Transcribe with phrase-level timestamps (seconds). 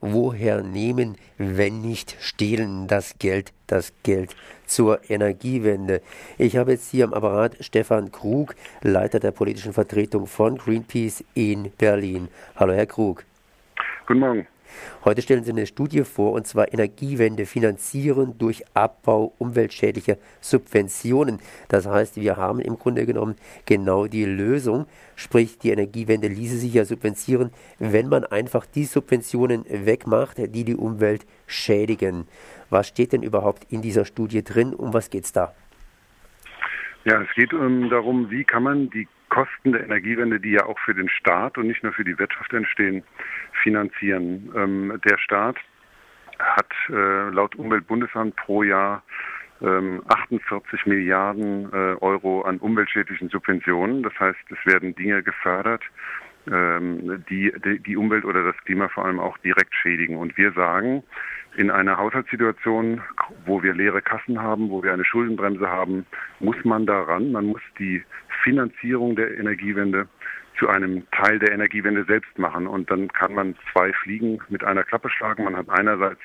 [0.00, 4.34] woher nehmen, wenn nicht stehlen das Geld, das Geld
[4.66, 6.02] zur Energiewende.
[6.36, 11.72] Ich habe jetzt hier am Apparat Stefan Krug, Leiter der politischen Vertretung von Greenpeace in
[11.78, 12.28] Berlin.
[12.56, 13.24] Hallo, Herr Krug.
[14.06, 14.46] Guten Morgen.
[15.04, 21.38] Heute stellen Sie eine Studie vor, und zwar Energiewende finanzieren durch Abbau umweltschädlicher Subventionen.
[21.68, 26.74] Das heißt, wir haben im Grunde genommen genau die Lösung, sprich die Energiewende ließe sich
[26.74, 32.26] ja subventionieren, wenn man einfach die Subventionen wegmacht, die die Umwelt schädigen.
[32.70, 34.74] Was steht denn überhaupt in dieser Studie drin?
[34.74, 35.54] Um was geht es da?
[37.04, 40.66] Ja, es geht um, ähm, darum, wie kann man die Kosten der Energiewende, die ja
[40.66, 43.02] auch für den Staat und nicht nur für die Wirtschaft entstehen,
[43.68, 44.50] finanzieren.
[44.56, 45.56] Ähm, der Staat
[46.38, 49.02] hat äh, laut Umweltbundesamt pro Jahr
[49.60, 54.02] ähm, 48 Milliarden äh, Euro an umweltschädlichen Subventionen.
[54.02, 55.82] Das heißt, es werden Dinge gefördert,
[56.50, 60.16] ähm, die, die die Umwelt oder das Klima vor allem auch direkt schädigen.
[60.16, 61.02] Und wir sagen,
[61.56, 63.02] in einer Haushaltssituation,
[63.44, 66.06] wo wir leere Kassen haben, wo wir eine Schuldenbremse haben,
[66.40, 68.02] muss man daran, man muss die
[68.44, 70.08] Finanzierung der Energiewende
[70.58, 72.66] zu einem Teil der Energiewende selbst machen.
[72.66, 75.44] Und dann kann man zwei Fliegen mit einer Klappe schlagen.
[75.44, 76.20] Man hat einerseits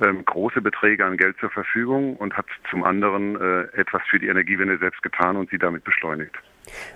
[0.00, 4.28] ähm, große Beträge an Geld zur Verfügung und hat zum anderen äh, etwas für die
[4.28, 6.34] Energiewende selbst getan und sie damit beschleunigt.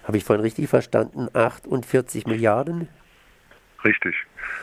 [0.04, 1.28] Habe ich vorhin richtig verstanden?
[1.32, 2.88] 48 Milliarden?
[3.84, 4.16] Richtig.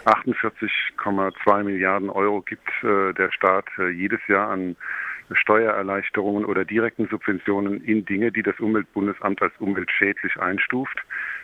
[0.05, 4.75] 48,2 Milliarden Euro gibt äh, der Staat äh, jedes Jahr an
[5.31, 10.99] Steuererleichterungen oder direkten Subventionen in Dinge, die das Umweltbundesamt als umweltschädlich einstuft.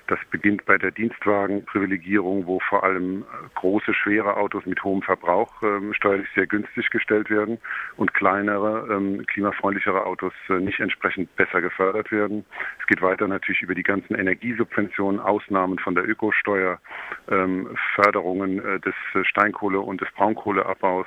[0.07, 5.61] Das beginnt bei der Dienstwagenprivilegierung, wo vor allem äh, große, schwere Autos mit hohem Verbrauch
[5.61, 7.59] ähm, steuerlich sehr günstig gestellt werden
[7.95, 12.43] und kleinere, ähm, klimafreundlichere Autos äh, nicht entsprechend besser gefördert werden.
[12.79, 16.79] Es geht weiter natürlich über die ganzen Energiesubventionen, Ausnahmen von der Ökosteuer,
[17.29, 18.95] ähm, Förderungen äh, des
[19.27, 21.05] Steinkohle- und des Braunkohleabbaus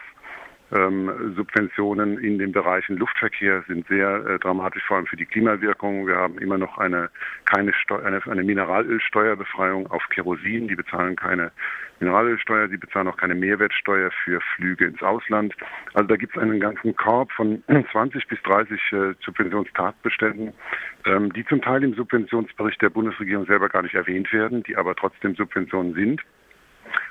[0.73, 6.07] ähm, Subventionen in den Bereichen Luftverkehr sind sehr äh, dramatisch, vor allem für die Klimawirkung.
[6.07, 7.11] Wir haben immer noch eine,
[7.45, 10.69] keine Steu eine, eine Mineralölsteuerbefreiung auf Kerosin.
[10.69, 11.53] Die bezahlen keine
[12.01, 15.55] Mineralölsteuer, sie bezahlen auch keine Mehrwertsteuer für Flüge ins Ausland.
[15.95, 20.53] Also da gibt es einen ganzen Korb von 20 bis 30 äh, Subventionstatbeständen,
[21.07, 24.97] ähm, die zum Teil im Subventionsbericht der Bundesregierung selber gar nicht erwähnt werden, die aber
[24.97, 26.23] trotzdem Subventionen sind.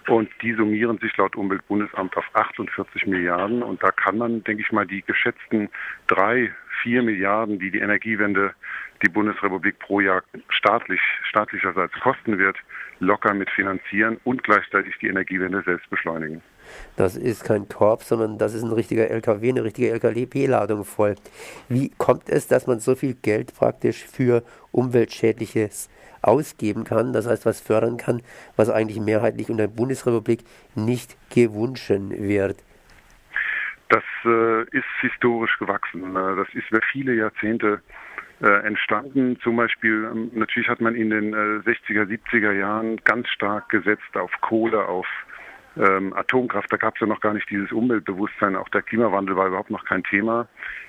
[0.07, 3.61] Und die summieren sich laut Umweltbundesamt auf 48 Milliarden.
[3.61, 5.69] Und da kann man, denke ich mal, die geschätzten
[6.07, 6.51] drei,
[6.81, 8.53] vier Milliarden, die die Energiewende
[9.03, 12.57] die Bundesrepublik pro Jahr staatlich, staatlicherseits kosten wird,
[12.99, 16.41] locker mit finanzieren und gleichzeitig die Energiewende selbst beschleunigen.
[16.95, 21.15] Das ist kein Korb, sondern das ist ein richtiger LKW, eine richtige LKW-Ladung voll.
[21.69, 25.89] Wie kommt es, dass man so viel Geld praktisch für umweltschädliches
[26.21, 28.21] ausgeben kann, das heißt, was fördern kann,
[28.55, 30.41] was eigentlich mehrheitlich in der Bundesrepublik
[30.75, 32.63] nicht gewünscht wird?
[33.89, 36.15] Das äh, ist historisch gewachsen.
[36.15, 37.81] Äh, das ist über viele Jahrzehnte
[38.41, 39.37] äh, entstanden.
[39.41, 44.15] Zum Beispiel, ähm, natürlich hat man in den äh, 60er, 70er Jahren ganz stark gesetzt
[44.15, 45.05] auf Kohle, auf
[45.77, 49.47] ähm, Atomkraft, da gab es ja noch gar nicht dieses Umweltbewusstsein, auch der Klimawandel war
[49.47, 50.47] überhaupt noch kein Thema.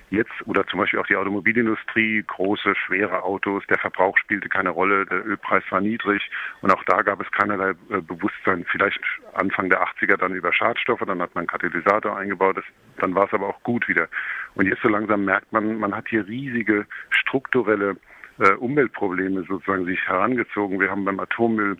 [0.09, 5.05] Jetzt, oder zum Beispiel auch die Automobilindustrie, große, schwere Autos, der Verbrauch spielte keine Rolle,
[5.05, 6.29] der Ölpreis war niedrig
[6.61, 8.65] und auch da gab es keinerlei äh, Bewusstsein.
[8.69, 8.99] Vielleicht
[9.33, 12.65] Anfang der 80er dann über Schadstoffe, dann hat man Katalysator eingebaut, das,
[12.97, 14.07] dann war es aber auch gut wieder.
[14.53, 17.95] Und jetzt so langsam merkt man, man hat hier riesige strukturelle
[18.39, 20.79] äh, Umweltprobleme sozusagen sich herangezogen.
[20.79, 21.77] Wir haben beim Atommüll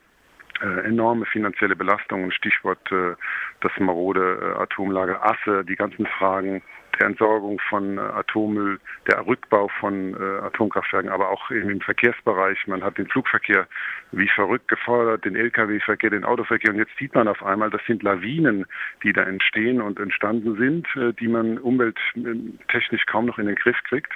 [0.86, 3.16] enorme finanzielle Belastungen, Stichwort äh,
[3.62, 6.62] das marode äh, Atomlager Asse, die ganzen Fragen
[7.00, 12.68] der Entsorgung von äh, Atommüll, der Rückbau von äh, Atomkraftwerken, aber auch eben im Verkehrsbereich.
[12.68, 13.68] Man hat den Flugverkehr
[14.12, 16.72] wie verrückt gefordert, den Lkw-Verkehr, den Autoverkehr.
[16.72, 18.66] Und jetzt sieht man auf einmal, das sind Lawinen,
[19.04, 23.78] die da entstehen und entstanden sind, äh, die man umwelttechnisch kaum noch in den Griff
[23.84, 24.12] kriegt.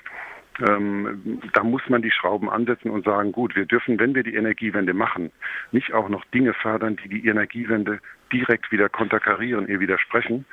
[0.60, 4.36] Ähm, da muss man die Schrauben ansetzen und sagen, gut, wir dürfen, wenn wir die
[4.36, 5.32] Energiewende machen,
[5.72, 8.00] nicht auch noch Dinge fördern, die die Energiewende
[8.32, 10.46] direkt wieder konterkarieren, ihr widersprechen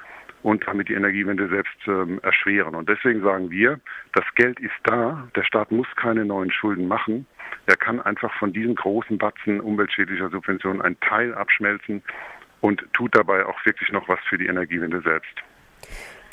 [0.42, 2.74] und damit die Energiewende selbst ähm, erschweren.
[2.74, 3.80] Und deswegen sagen wir,
[4.12, 7.26] das Geld ist da, der Staat muss keine neuen Schulden machen.
[7.66, 12.02] Er kann einfach von diesen großen Batzen umweltschädlicher Subventionen einen Teil abschmelzen
[12.60, 15.34] und tut dabei auch wirklich noch was für die Energiewende selbst.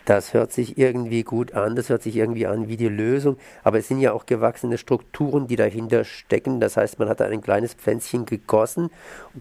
[0.06, 3.77] Das hört sich irgendwie gut an, das hört sich irgendwie an wie die Lösung, aber
[3.80, 6.59] es sind ja auch gewachsene Strukturen, die dahinter stecken.
[6.59, 8.89] Das heißt, man hat ein kleines Pflänzchen gegossen,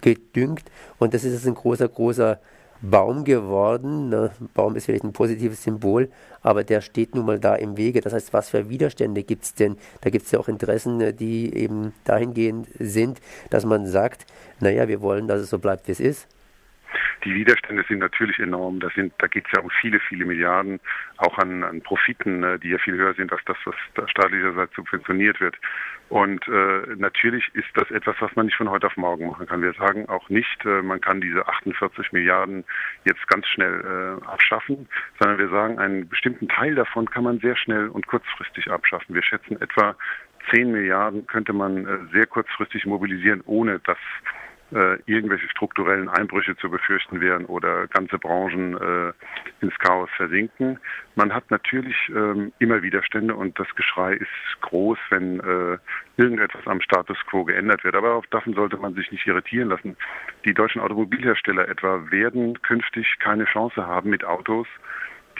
[0.01, 0.65] gedüngt
[0.99, 2.41] und das ist jetzt ein großer, großer
[2.83, 4.09] Baum geworden.
[4.09, 4.31] Ne?
[4.55, 6.11] Baum ist vielleicht ein positives Symbol,
[6.43, 8.01] aber der steht nun mal da im Wege.
[8.01, 9.77] Das heißt, was für Widerstände gibt es denn?
[10.01, 13.21] Da gibt es ja auch Interessen, ne, die eben dahingehend sind,
[13.51, 14.27] dass man sagt,
[14.61, 16.27] naja, wir wollen, dass es so bleibt, wie es ist.
[17.25, 18.81] Die Widerstände sind natürlich enorm.
[18.81, 20.81] Da, sind, da geht es ja um viele, viele Milliarden,
[21.19, 24.75] auch an, an Profiten, äh, die ja viel höher sind als das, was da staatlicherseits
[24.75, 25.57] subventioniert wird.
[26.09, 29.63] Und äh, natürlich ist das etwas, was man nicht von heute auf morgen machen kann.
[29.63, 32.65] Wir sagen auch nicht, äh, man kann diese 48 Milliarden
[33.05, 34.89] jetzt ganz schnell äh, abschaffen,
[35.19, 39.15] sondern wir sagen, einen bestimmten Teil davon kann man sehr schnell und kurzfristig abschaffen.
[39.15, 39.95] Wir schätzen etwa
[40.51, 43.99] 10 Milliarden könnte man äh, sehr kurzfristig mobilisieren, ohne dass
[44.73, 49.13] äh, irgendwelche strukturellen Einbrüche zu befürchten wären oder ganze Branchen äh,
[49.61, 50.79] ins Chaos versinken.
[51.17, 55.79] Man hat natürlich ähm, immer Widerstände und das Geschrei ist groß, wenn äh,
[56.17, 57.95] irgendetwas am Status quo geändert wird.
[57.95, 59.97] Aber davon sollte man sich nicht irritieren lassen.
[60.45, 64.67] Die deutschen Automobilhersteller etwa werden künftig keine Chance haben mit Autos,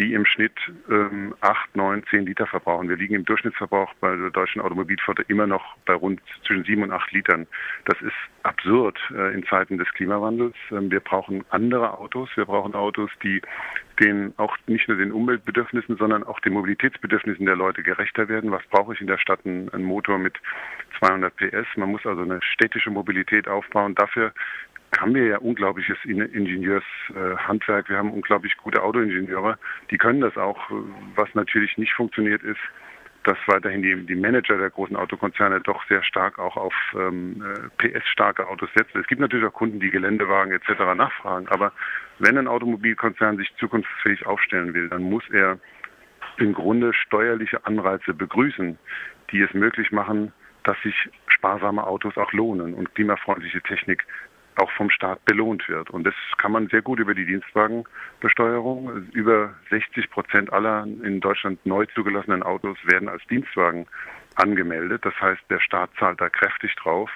[0.01, 0.55] die im Schnitt
[0.91, 2.89] ähm, 8, 9, 10 Liter verbrauchen.
[2.89, 6.91] Wir liegen im Durchschnittsverbrauch bei der deutschen Automobilflotte immer noch bei rund zwischen 7 und
[6.91, 7.47] 8 Litern.
[7.85, 10.57] Das ist absurd äh, in Zeiten des Klimawandels.
[10.71, 12.31] Ähm, wir brauchen andere Autos.
[12.35, 13.43] Wir brauchen Autos, die
[14.01, 18.51] den auch nicht nur den Umweltbedürfnissen, sondern auch den Mobilitätsbedürfnissen der Leute gerechter werden.
[18.51, 19.45] Was brauche ich in der Stadt?
[19.45, 20.35] Ein, ein Motor mit
[20.99, 21.67] 200 PS.
[21.77, 23.95] Man muss also eine städtische Mobilität aufbauen.
[23.95, 24.33] Dafür
[24.99, 27.89] haben wir ja unglaubliches Ingenieurshandwerk.
[27.89, 29.59] Wir haben unglaublich gute Autoingenieure,
[29.91, 30.59] die können das auch.
[31.15, 32.61] Was natürlich nicht funktioniert ist,
[33.25, 37.69] dass weiterhin die, die Manager der großen Autokonzerne doch sehr stark auch auf ähm, äh,
[37.89, 38.99] PS-starke Autos setzen.
[38.99, 40.97] Es gibt natürlich auch Kunden, die Geländewagen etc.
[40.97, 41.73] nachfragen, aber
[42.19, 45.59] wenn ein Automobilkonzern sich zukunftsfähig aufstellen will, dann muss er
[46.39, 48.79] im Grunde steuerliche Anreize begrüßen,
[49.33, 50.33] die es möglich machen,
[50.65, 54.05] dass sich sparsame Autos auch lohnen und klimafreundliche Technik
[54.61, 55.91] auch vom Staat belohnt wird.
[55.91, 59.09] Und das kann man sehr gut über die Dienstwagenbesteuerung.
[59.13, 63.87] Über 60 Prozent aller in Deutschland neu zugelassenen Autos werden als Dienstwagen
[64.37, 65.05] angemeldet.
[65.05, 67.11] Das heißt, der Staat zahlt da kräftig drauf.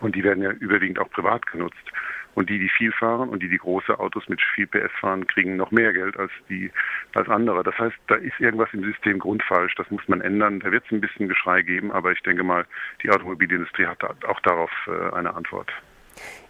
[0.00, 1.92] Und die werden ja überwiegend auch privat genutzt.
[2.34, 5.56] Und die, die viel fahren und die, die große Autos mit viel PS fahren, kriegen
[5.56, 6.70] noch mehr Geld als die,
[7.14, 7.64] als andere.
[7.64, 9.74] Das heißt, da ist irgendwas im System grundfalsch.
[9.74, 10.60] Das muss man ändern.
[10.60, 12.64] Da wird es ein bisschen Geschrei geben, aber ich denke mal,
[13.02, 15.72] die Automobilindustrie hat auch darauf äh, eine Antwort.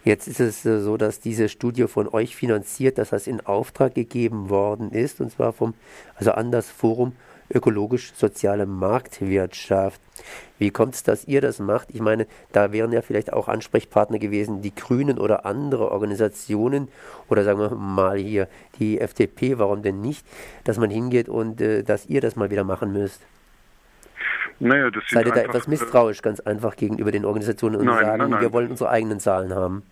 [0.03, 3.95] Jetzt ist es äh, so, dass diese Studie von euch finanziert, dass das in Auftrag
[3.95, 5.73] gegeben worden ist, und zwar vom,
[6.15, 7.13] also an das Forum
[7.53, 9.99] ökologisch-soziale Marktwirtschaft.
[10.57, 11.89] Wie kommt es, dass ihr das macht?
[11.91, 16.89] Ich meine, da wären ja vielleicht auch Ansprechpartner gewesen, die Grünen oder andere Organisationen
[17.27, 18.47] oder sagen wir mal hier
[18.77, 20.25] die FDP, warum denn nicht,
[20.63, 23.21] dass man hingeht und äh, dass ihr das mal wieder machen müsst.
[24.59, 28.17] Naja, das Seid ihr da etwas misstrauisch ganz einfach gegenüber den Organisationen und nein, sagen,
[28.17, 28.41] nein, nein.
[28.41, 29.83] wir wollen unsere eigenen Zahlen haben?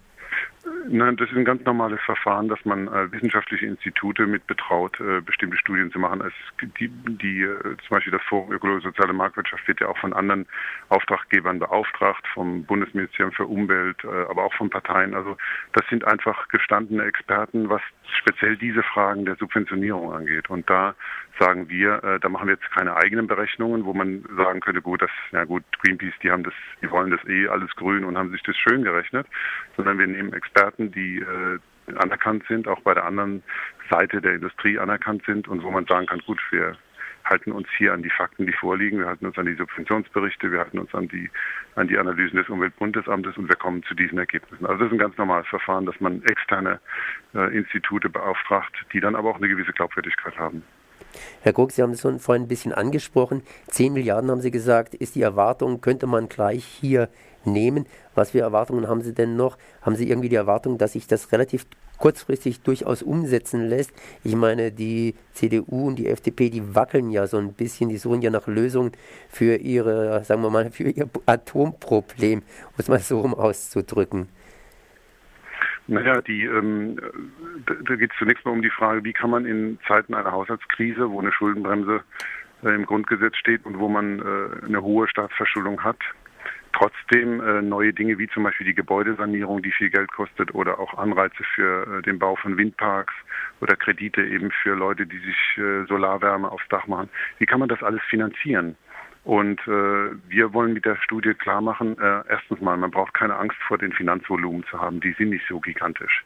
[0.89, 5.21] Nein, das ist ein ganz normales Verfahren, dass man äh, wissenschaftliche Institute mit betraut, äh,
[5.21, 6.21] bestimmte Studien zu machen.
[6.21, 6.33] Es,
[6.79, 10.45] die, die, äh, zum Beispiel das Forum Ökologische Soziale Marktwirtschaft wird ja auch von anderen
[10.89, 15.13] Auftraggebern beauftragt, vom Bundesministerium für Umwelt, äh, aber auch von Parteien.
[15.13, 15.37] Also
[15.73, 17.81] das sind einfach gestandene Experten, was
[18.19, 20.49] speziell diese Fragen der Subventionierung angeht.
[20.49, 20.95] Und da
[21.39, 25.01] sagen wir, äh, da machen wir jetzt keine eigenen Berechnungen, wo man sagen könnte, gut,
[25.01, 28.31] das, ja gut, Greenpeace, die haben das, die wollen das eh alles grün und haben
[28.31, 29.27] sich das schön gerechnet,
[29.75, 31.59] sondern wir nehmen Experten, die äh,
[31.95, 33.43] anerkannt sind, auch bei der anderen
[33.89, 36.77] Seite der Industrie anerkannt sind und wo man sagen kann, gut, wir
[37.29, 40.59] halten uns hier an die Fakten, die vorliegen, wir halten uns an die Subventionsberichte, wir
[40.59, 41.29] halten uns an die,
[41.75, 44.65] an die Analysen des Umweltbundesamtes und wir kommen zu diesen Ergebnissen.
[44.65, 46.79] Also das ist ein ganz normales Verfahren, dass man externe
[47.35, 50.63] äh, Institute beauftragt, die dann aber auch eine gewisse Glaubwürdigkeit haben.
[51.41, 53.43] Herr Guck, Sie haben es vorhin ein bisschen angesprochen.
[53.67, 57.09] 10 Milliarden haben Sie gesagt, ist die Erwartung, könnte man gleich hier
[57.45, 57.85] nehmen.
[58.15, 59.57] Was für Erwartungen haben Sie denn noch?
[59.81, 61.65] Haben Sie irgendwie die Erwartung, dass sich das relativ
[61.97, 63.91] kurzfristig durchaus umsetzen lässt?
[64.23, 68.21] Ich meine, die CDU und die FDP, die wackeln ja so ein bisschen, die suchen
[68.21, 68.91] ja nach Lösungen
[69.29, 74.29] für ihre, sagen wir mal, für ihr Atomproblem, um es mal so rum auszudrücken.
[75.87, 76.97] Naja, die, ähm,
[77.65, 81.09] da, geht es zunächst mal um die Frage, wie kann man in Zeiten einer Haushaltskrise,
[81.09, 82.01] wo eine Schuldenbremse
[82.63, 85.99] äh, im Grundgesetz steht und wo man äh, eine hohe Staatsverschuldung hat,
[86.77, 90.97] trotzdem äh, neue Dinge wie zum Beispiel die Gebäudesanierung, die viel Geld kostet, oder auch
[90.97, 93.13] Anreize für äh, den Bau von Windparks
[93.61, 97.09] oder Kredite eben für Leute, die sich äh, Solarwärme aufs Dach machen.
[97.39, 98.75] Wie kann man das alles finanzieren?
[99.23, 103.35] Und äh, wir wollen mit der Studie klar machen, äh, erstens mal, man braucht keine
[103.35, 105.01] Angst vor den Finanzvolumen zu haben.
[105.01, 106.23] Die sind nicht so gigantisch.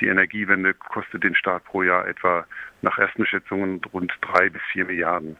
[0.00, 2.44] Die Energiewende kostet den Staat pro Jahr etwa
[2.82, 5.38] nach ersten Schätzungen rund drei bis vier Milliarden.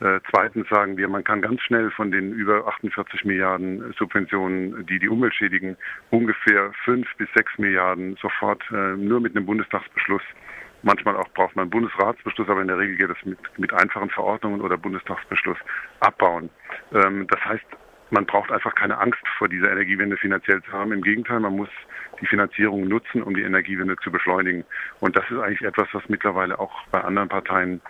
[0.00, 4.98] Äh, zweitens sagen wir, man kann ganz schnell von den über 48 Milliarden Subventionen, die
[4.98, 5.76] die Umwelt schädigen,
[6.10, 10.22] ungefähr fünf bis sechs Milliarden sofort äh, nur mit einem Bundestagsbeschluss
[10.82, 14.10] Manchmal auch braucht man einen Bundesratsbeschluss, aber in der Regel geht es mit, mit einfachen
[14.10, 15.58] Verordnungen oder Bundestagsbeschluss
[16.00, 16.50] abbauen.
[16.92, 17.64] Ähm, das heißt,
[18.10, 20.92] man braucht einfach keine Angst vor dieser Energiewende finanziell zu haben.
[20.92, 21.68] Im Gegenteil, man muss
[22.20, 24.64] die Finanzierung nutzen, um die Energiewende zu beschleunigen.
[25.00, 27.80] Und das ist eigentlich etwas, was mittlerweile auch bei anderen Parteien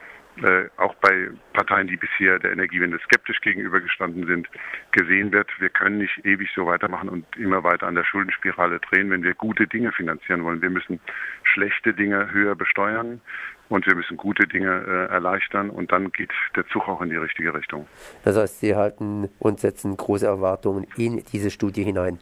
[0.43, 4.49] äh, auch bei Parteien, die bisher der Energiewende skeptisch gegenübergestanden sind,
[4.93, 5.49] gesehen wird.
[5.59, 9.35] Wir können nicht ewig so weitermachen und immer weiter an der Schuldenspirale drehen, wenn wir
[9.35, 10.63] gute Dinge finanzieren wollen.
[10.63, 11.01] Wir müssen
[11.43, 13.21] schlechte Dinge höher besteuern
[13.69, 17.17] und wir müssen gute Dinge äh, erleichtern und dann geht der Zug auch in die
[17.17, 17.87] richtige Richtung.
[18.25, 22.19] Das heißt, Sie halten und setzen große Erwartungen in diese Studie hinein.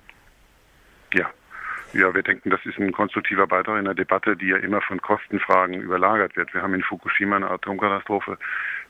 [1.15, 1.31] Ja,
[1.93, 5.01] ja, wir denken, das ist ein konstruktiver Beitrag in der Debatte, die ja immer von
[5.01, 6.53] Kostenfragen überlagert wird.
[6.53, 8.39] Wir haben in Fukushima eine Atomkatastrophe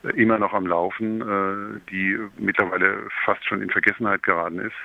[0.03, 4.75] äh, immer noch am Laufen, äh, die mittlerweile fast schon in Vergessenheit geraten ist.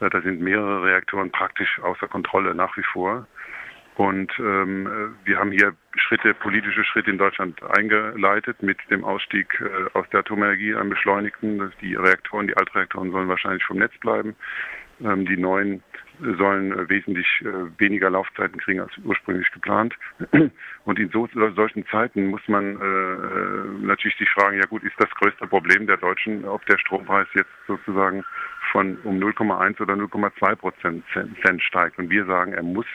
[0.00, 3.26] Äh, da sind mehrere Reaktoren praktisch außer Kontrolle nach wie vor.
[3.96, 9.98] Und ähm, wir haben hier Schritte, politische Schritte in Deutschland eingeleitet mit dem Ausstieg äh,
[9.98, 11.72] aus der Atomenergie, einem beschleunigten.
[11.80, 14.36] Die Reaktoren, die Altreaktoren sollen wahrscheinlich vom Netz bleiben.
[15.00, 15.82] Ähm, die neuen
[16.20, 19.94] sollen äh, wesentlich äh, weniger Laufzeiten kriegen als ursprünglich geplant.
[20.84, 25.10] Und in so, solchen Zeiten muss man äh, natürlich sich fragen, ja gut, ist das
[25.10, 28.24] größte Problem der Deutschen, ob der Strompreis jetzt sozusagen
[28.72, 31.98] von um 0,1 oder 0,2 Prozent Cent steigt.
[31.98, 32.86] Und wir sagen, er muss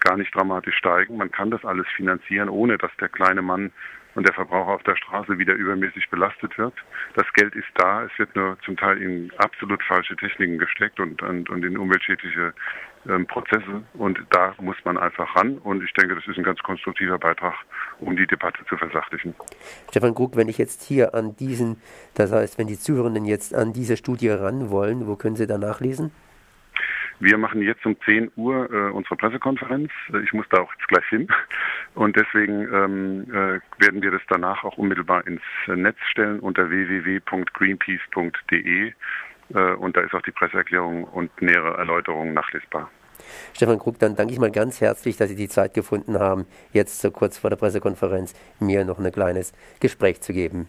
[0.00, 1.16] gar nicht dramatisch steigen.
[1.16, 3.72] Man kann das alles finanzieren, ohne dass der kleine Mann
[4.16, 6.74] und der Verbraucher auf der Straße wieder übermäßig belastet wird.
[7.14, 11.22] Das Geld ist da, es wird nur zum Teil in absolut falsche Techniken gesteckt und,
[11.22, 12.54] und, und in umweltschädliche
[13.08, 16.58] ähm, Prozesse und da muss man einfach ran und ich denke, das ist ein ganz
[16.60, 17.54] konstruktiver Beitrag,
[18.00, 19.34] um die Debatte zu versachlichen.
[19.90, 21.80] Stefan Krug, wenn ich jetzt hier an diesen,
[22.14, 25.58] das heißt, wenn die Zuhörenden jetzt an diese Studie ran wollen, wo können sie da
[25.58, 26.10] nachlesen?
[27.18, 29.90] Wir machen jetzt um 10 Uhr äh, unsere Pressekonferenz.
[30.12, 31.26] Äh, ich muss da auch jetzt gleich hin.
[31.94, 38.92] Und deswegen ähm, äh, werden wir das danach auch unmittelbar ins Netz stellen unter www.greenpeace.de.
[39.54, 42.90] Äh, und da ist auch die Presseerklärung und nähere Erläuterungen nachlesbar.
[43.54, 47.00] Stefan Krug, dann danke ich mal ganz herzlich, dass Sie die Zeit gefunden haben, jetzt
[47.00, 50.64] so kurz vor der Pressekonferenz mir noch ein kleines Gespräch zu geben.